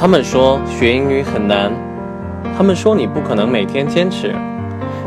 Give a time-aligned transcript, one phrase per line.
[0.00, 1.72] 他们说学英语很难，
[2.56, 4.32] 他们说你不可能每天坚持。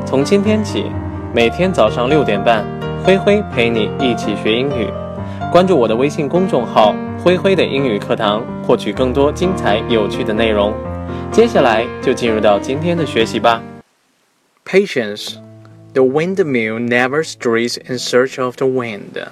[0.06, 0.92] 从今天起，
[1.33, 2.66] 每天早上六点半，
[3.01, 4.90] 灰灰陪你一起学英语。
[5.50, 6.93] 关注我的微信公众号
[7.24, 10.73] “灰灰的英语课堂”，获取更多精彩有趣的内容。
[11.32, 13.64] 接下来就进入到今天的学习吧。
[14.66, 15.36] Patience,
[15.94, 19.26] the windmill never strays in search of the wind.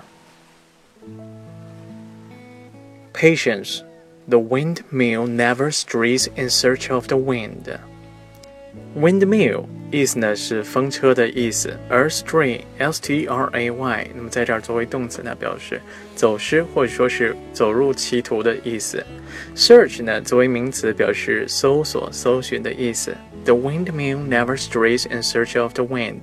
[3.13, 3.88] Patience.
[4.28, 7.78] The windmill never strays in search of the wind.
[8.96, 15.80] Windmill 意思呢是风车的意思，而 stray s t r a y 那么在这儿作为动词呢表示
[16.16, 19.04] 走失或者说是走入歧途的意思。
[19.54, 23.14] Search 呢作为名词表示搜索、搜寻的意思。
[23.44, 26.22] The windmill never strays in search of the wind.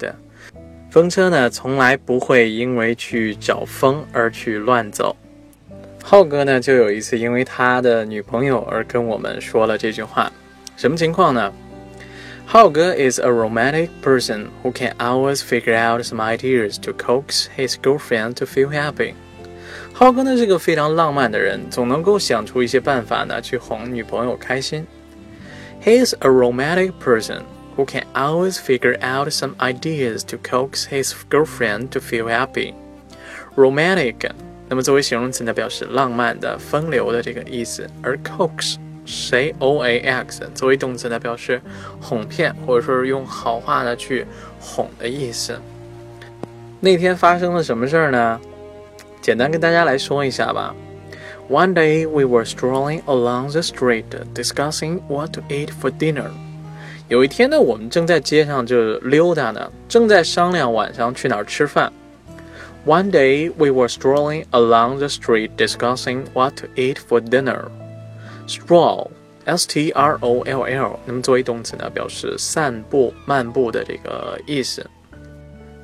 [0.89, 5.15] 风车呢从来不会因为去找风而去乱走。
[6.05, 10.31] 浩哥呢，就有一次因为他的女朋友而跟我们说了这句话，
[10.75, 11.53] 什么情况呢？
[12.45, 18.33] 浩哥 is a romantic person who can always figure out some ideas to coax his girlfriend
[18.33, 19.13] to feel happy。
[19.93, 24.85] 浩哥呢是个非常浪漫的人，总能够想出一些办法呢去哄女朋友开心。
[25.81, 27.43] He is a romantic person
[27.77, 34.31] who can always figure out some ideas to coax his girlfriend to feel happy。Romantic。
[34.68, 37.88] 那么作为形容词呢，表示浪漫的、风流的这个意思。
[38.02, 41.60] 而 coax，c o a x，作为动词呢，表示
[42.00, 44.26] 哄骗或者说是用好话呢去
[44.58, 45.56] 哄的意思。
[46.80, 48.40] 那天发生了什么事儿呢？
[49.22, 50.74] 简单跟大家来说一下吧。
[51.48, 56.30] One day we were strolling along the street discussing what to eat for dinner。
[57.08, 61.92] 有一天呢，我们正在街上就溜达呢，正在商量晚上去哪儿吃饭。
[62.86, 67.68] One day we were strolling along the street discussing what to eat for dinner.
[68.46, 69.10] Stroll,
[69.44, 74.88] S T R O L L，那么作为动词呢，表示散步、漫步的这个意思。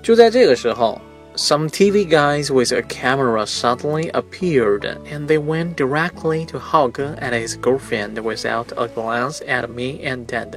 [0.01, 1.01] 就在这个时候
[1.35, 7.33] ，some TV guys with a camera suddenly appeared and they went directly to Hao Ge and
[7.33, 10.51] his girlfriend without a glance at me and Dan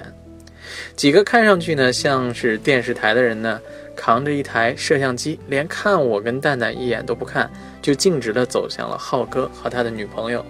[0.95, 3.59] 几个看上去呢像是电视台的人呢。
[3.97, 7.50] 扛着一台摄像机，连看我跟蛋蛋一眼都不看，
[7.82, 10.44] 就径直地走向了浩哥和他的女朋友。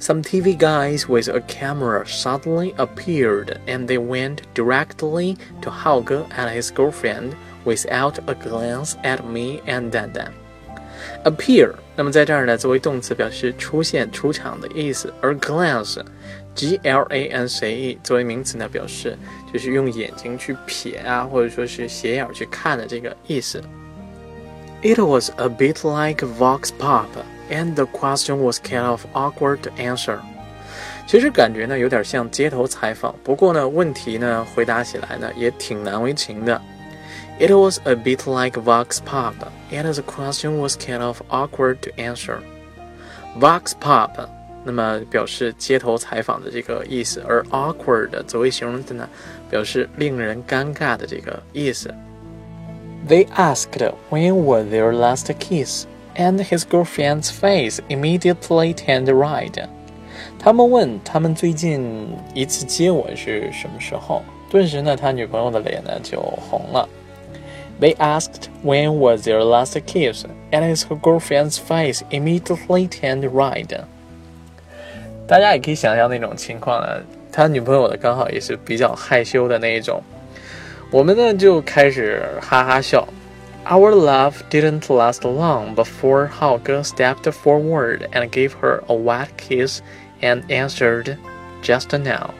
[0.00, 6.24] Some TV guys with a camera suddenly appeared, and they went directly to Hao Ge
[6.36, 7.32] and his girlfriend
[7.64, 10.32] without a glance at me and Dan Dan.
[11.23, 16.01] Appear，那么在这儿呢，作为动词表示出现、出场的意思，而 glance。
[16.55, 19.17] G L A N C E 作为名词呢，表示
[19.53, 23.63] 就是用眼睛去瞥啊，或者说是斜眼去看的这个意思。
[24.81, 27.07] It was a bit like vox pop,
[27.49, 30.17] and the question was kind of awkward to answer。
[31.07, 36.61] 其实感觉呢有点像街头采访，不过呢问题呢回答起来呢也挺难为情的。
[37.38, 39.34] It was a bit like vox pop,
[39.70, 44.28] and the question was kind of awkward to answer。Vox pop。
[44.66, 49.06] 那么表示街头采访的这个意思，而 awkward 作为形容词呢，
[49.50, 51.94] 表示令人尴尬的这个意思。
[53.06, 55.84] They asked when was their last kiss,
[56.16, 59.68] and his girlfriend's face immediately turned red.
[60.38, 66.88] 他们问他们最近一次接吻是什么时候，顿时呢，他女朋友的脸呢就红了。
[67.79, 73.83] they asked when was their last kiss, and his girlfriend's face immediately turned red.
[75.27, 76.97] 大家也可以想象那种情况啊，
[77.31, 80.01] 他女朋友的刚好也是比较害羞的那一种，
[80.91, 83.07] 我们呢就开始哈哈笑。
[83.65, 89.81] Our love didn't last long before Hao Ge stepped forward and gave her a wet kiss
[90.21, 91.17] and answered,
[91.61, 92.31] "Just now."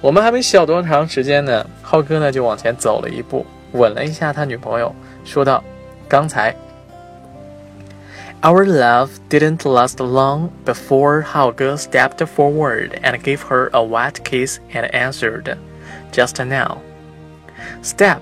[0.00, 3.46] 我们还没笑多长时间呢，浩哥呢就往前走了一步。
[3.74, 5.62] 吻了一下他女朋友，说道
[6.08, 6.54] ：“刚才。”
[8.40, 14.16] Our love didn't last long before Hao Ge stepped forward and gave her a wet
[14.22, 15.56] kiss and answered,
[16.12, 16.78] "Just now."
[17.82, 18.20] Step，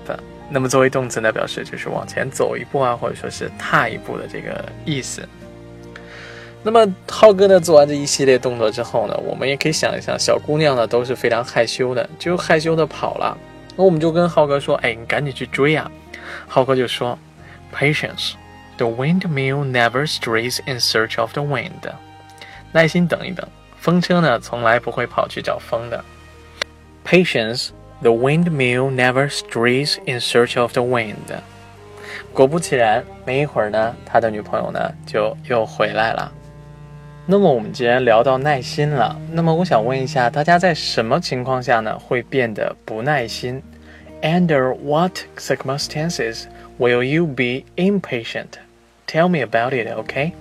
[0.49, 5.21] 那么作为动词呢，表示就是往前走一步啊，或者说是踏一步的这个意思。
[6.63, 13.37] 那么浩哥呢，做完这一系列动作之后呢，我们也可以想一想，小姑娘呢都是非常害羞的，就害羞的跑了。
[13.75, 15.89] 那我们就跟浩哥说：“哎，你赶紧去追啊！”
[16.47, 17.17] 浩哥就说
[17.73, 18.33] ：“Patience。”
[18.75, 21.93] The windmill never strays in search of the wind。
[22.71, 23.47] 耐心等一等，
[23.77, 26.03] 风车呢从来不会跑去找风的。
[27.05, 27.69] Patience,
[28.01, 31.15] the windmill never strays in search of the wind。
[32.33, 36.31] 果不其然，没一会儿呢，他的女朋友呢就又回来了。
[37.25, 43.61] 那么我们既然聊到耐心了，那么我想问一下，大家在什么情况下呢会变得不耐心
[44.21, 46.43] ？Under what circumstances
[46.77, 48.47] will you be impatient?
[49.07, 50.33] Tell me about it, OK?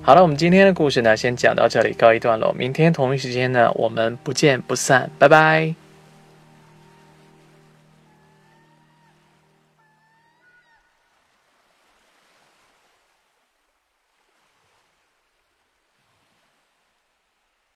[0.00, 2.52] 好了，我们今天的故事呢，先讲到这里，告一段落。
[2.54, 5.85] 明天同一时间呢，我们不见不散，拜拜。